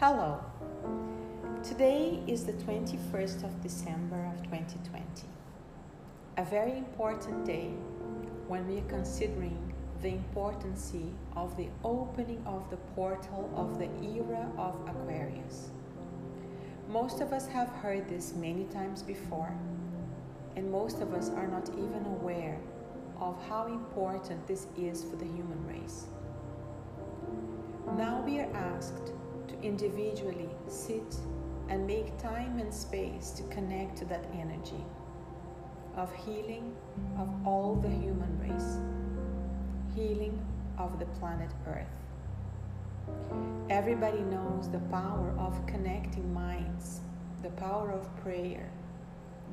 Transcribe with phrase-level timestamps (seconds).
[0.00, 0.42] Hello.
[1.62, 5.04] Today is the 21st of December of 2020.
[6.38, 7.68] A very important day
[8.48, 10.94] when we are considering the importance
[11.36, 15.68] of the opening of the portal of the era of Aquarius.
[16.88, 19.52] Most of us have heard this many times before,
[20.56, 22.58] and most of us are not even aware
[23.20, 26.06] of how important this is for the human race.
[27.98, 29.12] Now we are asked
[29.50, 31.16] to individually sit
[31.68, 34.84] and make time and space to connect to that energy
[35.96, 36.74] of healing
[37.18, 38.78] of all the human race,
[39.94, 40.40] healing
[40.78, 41.86] of the planet Earth.
[43.68, 47.00] Everybody knows the power of connecting minds,
[47.42, 48.70] the power of prayer,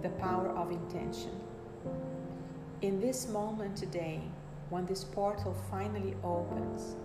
[0.02, 1.32] the power of intention.
[2.82, 4.22] In this moment today,
[4.70, 6.96] when this portal finally opens,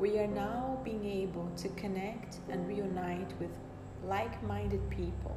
[0.00, 3.50] we are now being able to connect and reunite with
[4.02, 5.36] like minded people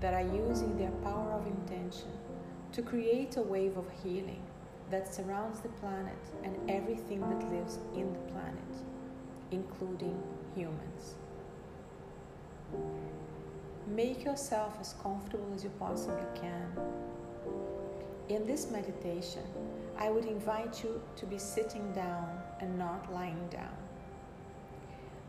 [0.00, 2.12] that are using their power of intention
[2.70, 4.40] to create a wave of healing
[4.88, 8.72] that surrounds the planet and everything that lives in the planet,
[9.50, 10.22] including
[10.54, 11.16] humans.
[13.88, 16.70] Make yourself as comfortable as you possibly can.
[18.28, 19.42] In this meditation,
[19.98, 22.28] I would invite you to be sitting down
[22.60, 23.87] and not lying down.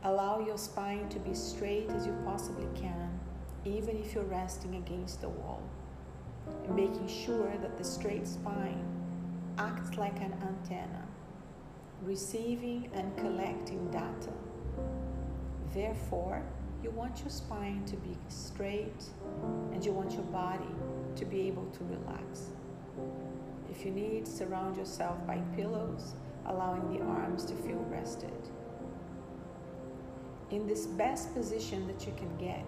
[0.02, 3.20] Allow your spine to be straight as you possibly can,
[3.66, 5.62] even if you're resting against the wall,
[6.64, 8.82] and making sure that the straight spine
[9.58, 11.06] acts like an antenna,
[12.02, 14.32] receiving and collecting data.
[15.74, 16.42] Therefore,
[16.82, 19.04] you want your spine to be straight
[19.70, 20.64] and you want your body
[21.16, 22.46] to be able to relax.
[23.70, 26.14] If you need, surround yourself by pillows,
[26.46, 28.32] allowing the arms to feel rested
[30.50, 32.66] in this best position that you can get,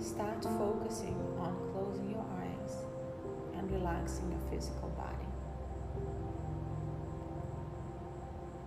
[0.00, 0.58] start mm.
[0.58, 2.76] focusing on closing your eyes
[3.56, 5.12] and relaxing your physical body.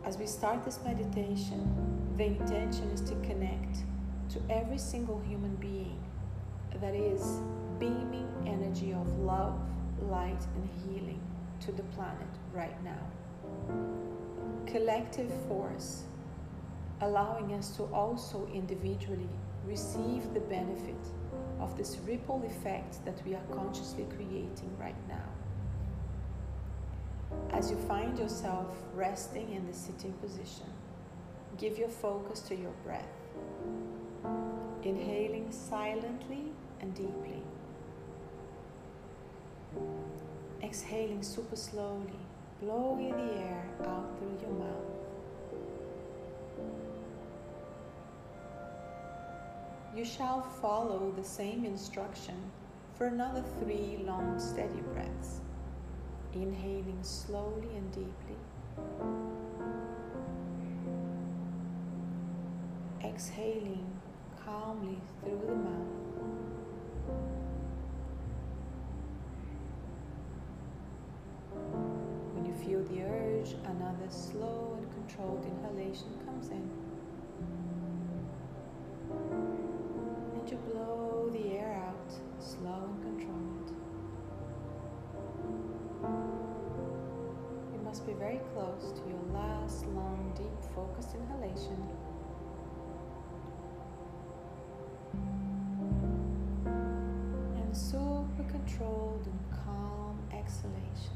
[0.05, 3.79] As we start this meditation, the intention is to connect
[4.29, 6.01] to every single human being
[6.79, 7.39] that is
[7.79, 9.59] beaming energy of love,
[10.03, 11.21] light, and healing
[11.59, 13.01] to the planet right now.
[14.65, 16.03] Collective force
[17.01, 19.29] allowing us to also individually
[19.65, 20.95] receive the benefit
[21.59, 25.29] of this ripple effect that we are consciously creating right now.
[27.51, 30.67] As you find yourself resting in the sitting position,
[31.57, 33.07] give your focus to your breath,
[34.83, 36.51] inhaling silently
[36.81, 37.41] and deeply,
[40.63, 42.19] exhaling super slowly,
[42.61, 45.04] blowing the air out through your mouth.
[49.95, 52.35] You shall follow the same instruction
[52.95, 55.39] for another three long, steady breaths.
[56.33, 58.35] Inhaling slowly and deeply.
[63.05, 63.87] Exhaling
[64.43, 65.95] calmly through the mouth.
[72.33, 76.69] When you feel the urge, another slow and controlled inhalation comes in.
[80.71, 81.95] Blow the air out
[82.39, 83.71] slow and controlled.
[87.73, 91.87] You must be very close to your last long, deep, focused inhalation.
[97.55, 101.15] And super controlled and calm exhalation.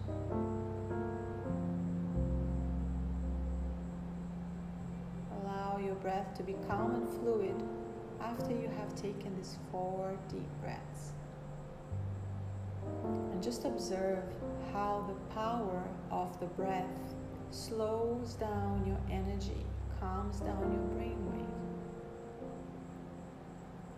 [5.43, 7.55] Allow your breath to be calm and fluid
[8.21, 11.11] after you have taken these four deep breaths.
[13.31, 14.23] And just observe
[14.73, 17.15] how the power of the breath
[17.51, 19.65] slows down your energy,
[19.99, 21.45] calms down your brainwave.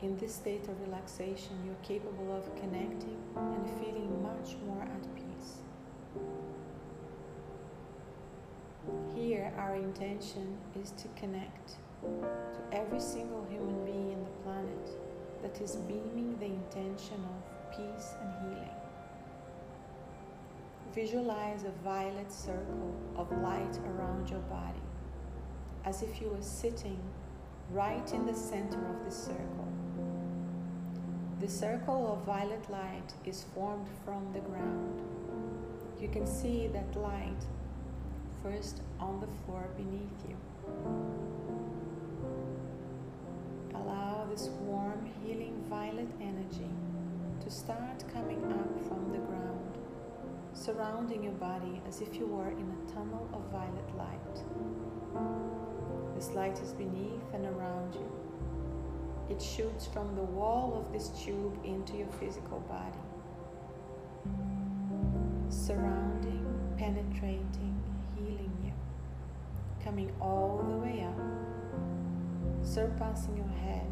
[0.01, 5.57] In this state of relaxation, you're capable of connecting and feeling much more at peace.
[9.13, 14.89] Here, our intention is to connect to every single human being in the planet
[15.41, 18.69] that is beaming the intention of peace and healing.
[20.93, 24.81] Visualize a violet circle of light around your body,
[25.85, 26.99] as if you were sitting
[27.71, 29.67] right in the center of the circle.
[31.39, 35.01] The circle of violet light is formed from the ground.
[35.99, 37.45] You can see that light
[38.43, 41.20] first on the floor beneath you.
[46.01, 46.69] Violet energy
[47.43, 49.77] to start coming up from the ground,
[50.53, 54.43] surrounding your body as if you were in a tunnel of violet light.
[56.15, 58.11] This light is beneath and around you.
[59.29, 62.97] It shoots from the wall of this tube into your physical body,
[65.49, 66.45] surrounding,
[66.77, 67.81] penetrating,
[68.15, 68.73] healing you,
[69.83, 73.90] coming all the way up, surpassing your head,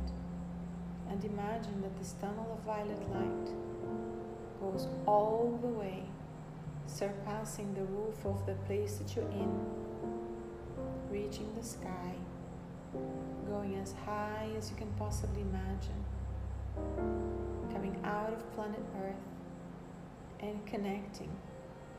[1.22, 3.50] and imagine that this tunnel of violet light
[4.62, 6.04] goes all the way,
[6.88, 9.52] surpassing the roof of the place that you're in,
[11.12, 12.14] reaching the sky,
[13.48, 16.06] going as high as you can possibly imagine,
[17.74, 19.16] coming out of planet Earth
[20.40, 21.32] and connecting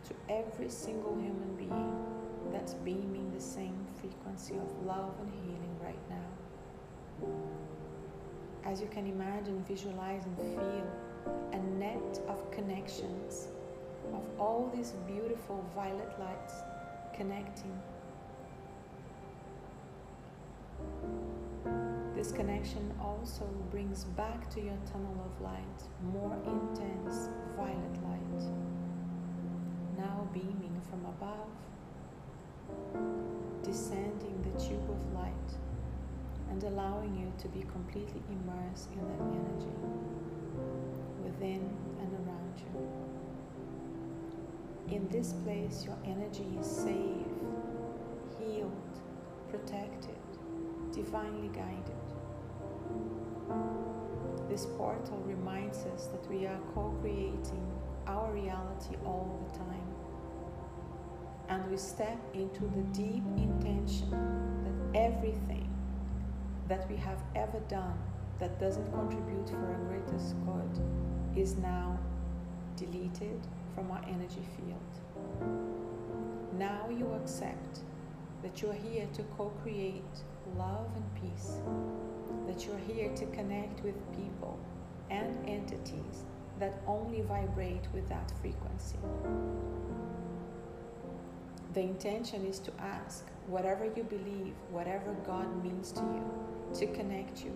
[0.09, 6.09] to every single human being that's beaming the same frequency of love and healing right
[6.09, 7.29] now.
[8.65, 10.87] As you can imagine, visualize and feel
[11.53, 13.49] a net of connections
[14.13, 16.55] of all these beautiful violet lights
[17.15, 17.73] connecting.
[22.15, 28.43] This connection also brings back to your tunnel of light more intense violet light,
[29.97, 31.49] now beaming from above,
[33.63, 35.51] descending the tube of light
[36.51, 39.75] and allowing you to be completely immersed in that energy
[41.23, 41.71] within
[42.01, 42.73] and around you.
[44.97, 47.27] In this place, your energy is safe,
[48.39, 49.01] healed,
[49.49, 50.19] protected,
[50.93, 51.95] divinely guided.
[54.49, 57.65] This portal reminds us that we are co creating
[58.09, 59.95] our reality all the time.
[61.49, 64.11] And we step into the deep intention
[64.65, 65.69] that everything
[66.71, 67.99] that we have ever done
[68.39, 70.81] that doesn't contribute for our greatest good
[71.37, 71.99] is now
[72.77, 73.41] deleted
[73.75, 74.93] from our energy field.
[76.57, 77.81] Now you accept
[78.45, 80.23] that you are here to co create
[80.57, 81.55] love and peace
[82.47, 84.57] that you're here to connect with people
[85.11, 86.25] and entities
[86.61, 88.97] that only vibrate with that frequency.
[91.75, 97.45] The intention is to ask whatever you believe, whatever God means to you, to connect
[97.45, 97.53] you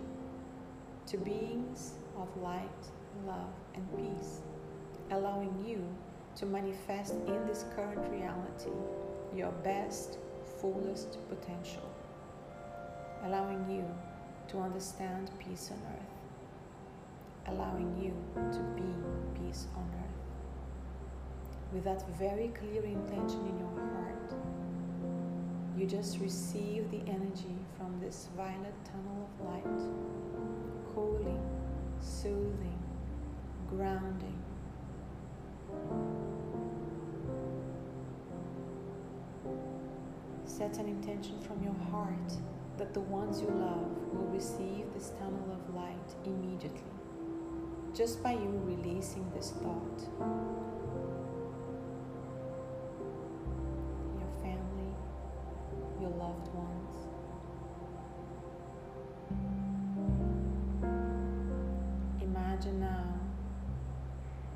[1.07, 2.69] to beings of light,
[3.25, 4.41] love, and peace,
[5.11, 5.85] allowing you
[6.35, 8.71] to manifest in this current reality
[9.35, 10.17] your best,
[10.59, 11.89] fullest potential,
[13.23, 13.85] allowing you
[14.47, 18.13] to understand peace on earth, allowing you
[18.51, 21.73] to be peace on earth.
[21.73, 24.33] With that very clear intention in your heart,
[25.77, 29.81] you just receive the energy from this violet tunnel of light,
[30.93, 31.41] cooling,
[31.99, 32.79] soothing,
[33.69, 34.39] grounding.
[40.45, 42.33] Set an intention from your heart
[42.77, 46.93] that the ones you love will receive this tunnel of light immediately,
[47.93, 51.04] just by you releasing this thought.
[56.55, 57.07] Ones.
[62.21, 63.13] Imagine now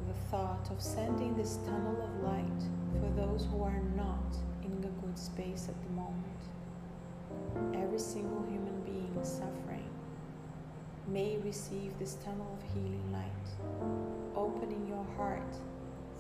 [0.08, 2.64] the thought of sending this tunnel of light
[3.00, 6.30] for those who are not in a good space at the moment
[7.76, 9.90] every single human being suffering
[11.08, 15.56] may receive this tunnel of healing light, opening your heart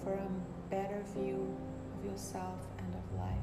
[0.04, 0.30] for a
[0.70, 1.56] better view
[1.98, 3.36] of yourself and of life.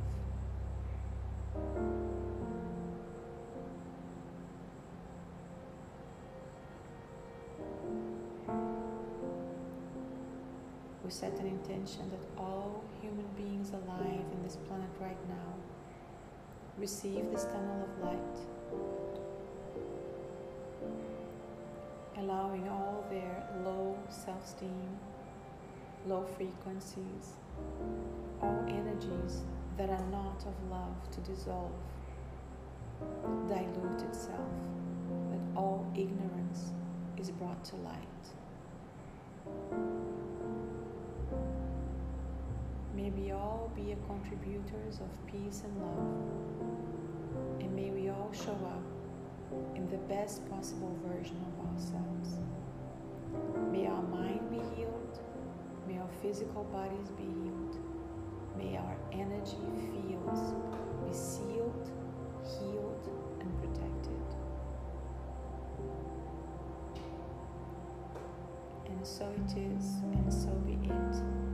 [11.07, 15.55] We set an intention that all human beings alive in this planet right now
[16.77, 18.39] receive this tunnel of light,
[22.19, 24.99] allowing all their low self esteem,
[26.09, 27.37] low frequencies,
[28.43, 29.45] all energies
[29.77, 31.73] that are not of love to dissolve,
[33.47, 34.51] dilute itself,
[35.31, 36.73] that all ignorance
[37.19, 37.97] is brought to light.
[42.95, 48.53] May we all be a contributors of peace and love, and may we all show
[48.53, 48.83] up
[49.77, 52.39] in the best possible version of ourselves.
[53.71, 55.21] May our mind be healed,
[55.87, 57.79] may our physical bodies be healed,
[58.57, 59.57] May our energy
[59.93, 60.55] fields
[61.05, 61.91] be sealed,
[62.43, 63.09] healed,
[63.41, 64.37] and protected.
[68.87, 71.46] And so it is, and so be it.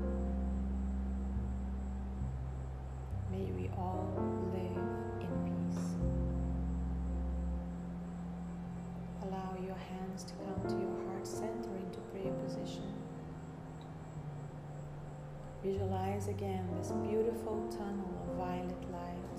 [16.22, 19.38] Visualize again this beautiful tunnel of violet light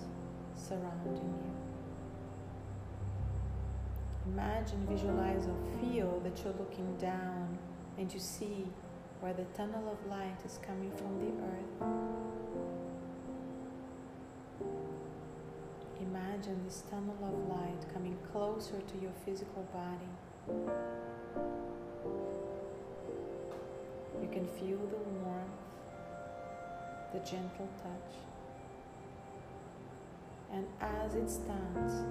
[0.53, 1.53] surrounding you.
[4.33, 7.57] Imagine, visualize, or feel that you're looking down
[7.97, 8.65] and you see
[9.21, 11.89] where the tunnel of light is coming from the earth.
[16.01, 20.11] Imagine this tunnel of light coming closer to your physical body.
[24.21, 25.49] You can feel the warmth,
[27.13, 28.15] the gentle touch.
[30.51, 32.03] And as it stands,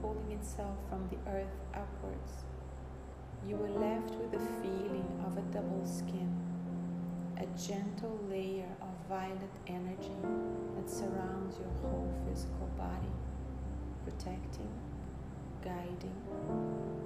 [0.00, 2.44] pulling itself from the earth upwards,
[3.46, 6.34] you are left with the feeling of a double skin,
[7.36, 10.16] a gentle layer of violet energy
[10.76, 13.12] that surrounds your whole physical body,
[14.04, 14.72] protecting,
[15.62, 16.16] guiding,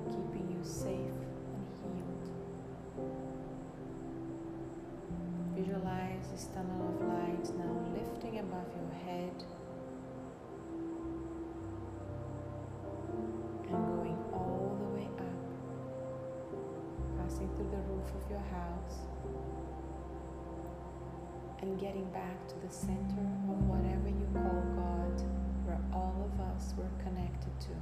[0.07, 1.19] keeping you safe
[1.55, 3.36] and healed.
[5.57, 9.33] Visualize this tunnel of light now lifting above your head
[13.67, 15.41] and going all the way up,
[17.19, 19.09] passing through the roof of your house
[21.63, 25.23] and getting back to the center of whatever you call God,
[25.65, 27.73] where all of us were connected to.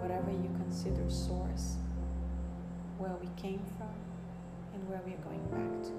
[0.00, 1.76] Whatever you consider source,
[2.96, 4.03] where we came from
[4.88, 5.92] where we are going back to.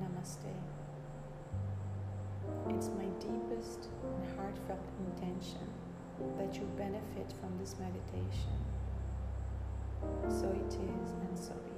[0.00, 0.52] Namaste.
[2.68, 5.66] It's my deepest and heartfelt intention
[6.38, 8.58] that you benefit from this meditation.
[10.28, 11.71] So it is, and so be